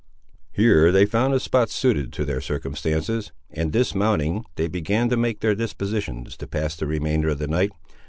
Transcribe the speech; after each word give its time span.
Here 0.51 0.91
they 0.91 1.05
found 1.05 1.35
a 1.35 1.39
spot 1.39 1.69
suited 1.69 2.11
to 2.13 2.25
their 2.25 2.41
circumstances, 2.41 3.31
and, 3.51 3.71
dismounting, 3.71 4.45
they 4.55 4.67
began 4.67 5.09
to 5.09 5.15
make 5.15 5.41
their 5.41 5.53
dispositions 5.53 6.35
to 6.37 6.47
pass 6.47 6.75
the 6.75 6.87
remainder 6.87 7.29
of 7.29 7.37
the 7.37 7.47
night. 7.47 7.69